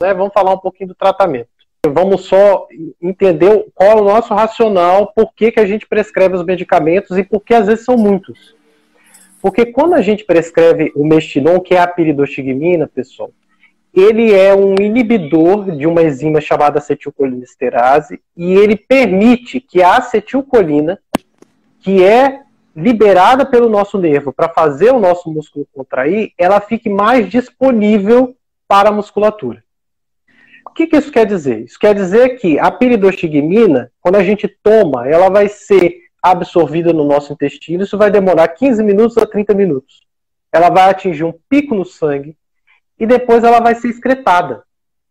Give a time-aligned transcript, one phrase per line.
[0.00, 0.12] Né?
[0.12, 1.48] Vamos falar um pouquinho do tratamento.
[1.86, 2.66] Vamos só
[3.00, 7.22] entender qual é o nosso racional, por que, que a gente prescreve os medicamentos e
[7.22, 8.56] por que às vezes são muitos.
[9.40, 13.30] Porque quando a gente prescreve o mestinon, que é a piridoxigmina, pessoal,
[13.94, 20.98] ele é um inibidor de uma enzima chamada acetilcolinesterase e ele permite que a acetilcolina,
[21.80, 22.42] que é
[22.74, 28.36] liberada pelo nosso nervo para fazer o nosso músculo contrair, ela fique mais disponível
[28.68, 29.65] para a musculatura.
[30.76, 31.64] Que, que isso quer dizer?
[31.64, 37.02] Isso quer dizer que a piridoxigmina, quando a gente toma, ela vai ser absorvida no
[37.02, 40.02] nosso intestino, isso vai demorar 15 minutos a 30 minutos.
[40.52, 42.36] Ela vai atingir um pico no sangue
[43.00, 44.64] e depois ela vai ser excretada.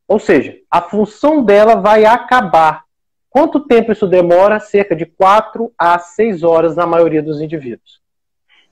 [0.08, 2.84] Ou seja, a função dela vai acabar.
[3.28, 4.60] Quanto tempo isso demora?
[4.60, 8.00] Cerca de 4 a 6 horas na maioria dos indivíduos.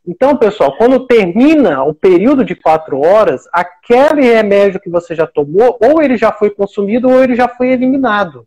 [0.05, 5.77] Então, pessoal, quando termina o período de 4 horas, aquele remédio que você já tomou,
[5.81, 8.45] ou ele já foi consumido ou ele já foi eliminado.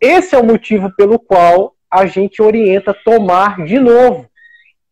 [0.00, 4.28] Esse é o motivo pelo qual a gente orienta tomar de novo,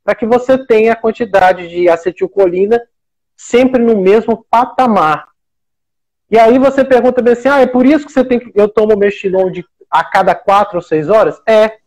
[0.04, 2.80] para que você tenha a quantidade de acetilcolina
[3.36, 5.28] sempre no mesmo patamar.
[6.30, 8.68] E aí você pergunta bem assim, ah, é por isso que você tem que eu
[8.68, 11.40] tomo mexilon de a cada quatro ou seis horas?
[11.46, 11.78] É,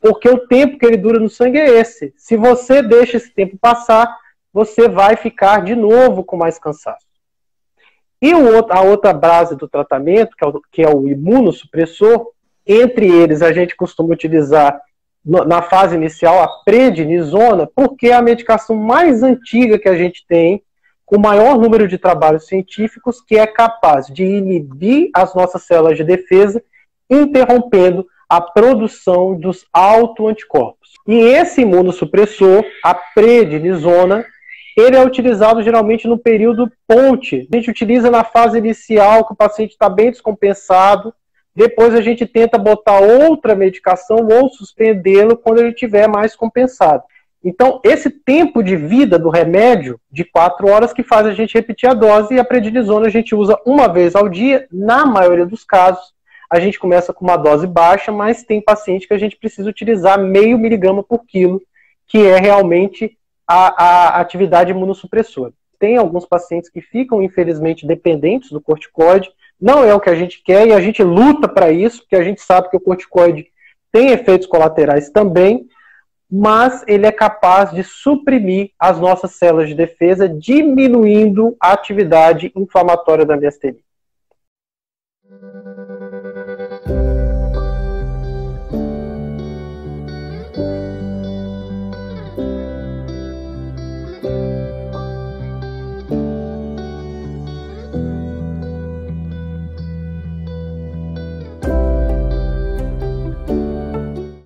[0.00, 2.12] porque o tempo que ele dura no sangue é esse.
[2.16, 4.16] Se você deixa esse tempo passar,
[4.52, 7.06] você vai ficar de novo com mais cansaço.
[8.20, 12.32] E a outra base do tratamento, que é o, que é o imunossupressor,
[12.66, 14.80] entre eles a gente costuma utilizar
[15.24, 20.62] na fase inicial a prednisona, porque é a medicação mais antiga que a gente tem
[21.04, 25.96] com o maior número de trabalhos científicos que é capaz de inibir as nossas células
[25.96, 26.62] de defesa,
[27.08, 30.90] interrompendo a produção dos autoanticorpos.
[31.06, 34.24] E esse imunossupressor, a prednisona,
[34.76, 37.48] ele é utilizado geralmente no período ponte.
[37.50, 41.12] A gente utiliza na fase inicial, que o paciente está bem descompensado,
[41.54, 47.02] depois a gente tenta botar outra medicação ou suspendê-lo quando ele estiver mais compensado.
[47.42, 51.88] Então, esse tempo de vida do remédio, de quatro horas, que faz a gente repetir
[51.88, 55.64] a dose, e a prednisona a gente usa uma vez ao dia, na maioria dos
[55.64, 56.12] casos.
[56.50, 60.18] A gente começa com uma dose baixa, mas tem paciente que a gente precisa utilizar
[60.18, 61.60] meio miligrama por quilo,
[62.06, 63.16] que é realmente
[63.46, 65.52] a, a atividade imunossupressora.
[65.78, 70.42] Tem alguns pacientes que ficam, infelizmente, dependentes do corticoide, não é o que a gente
[70.42, 73.48] quer e a gente luta para isso, porque a gente sabe que o corticoide
[73.90, 75.66] tem efeitos colaterais também,
[76.30, 83.24] mas ele é capaz de suprimir as nossas células de defesa, diminuindo a atividade inflamatória
[83.24, 83.80] da miastenia.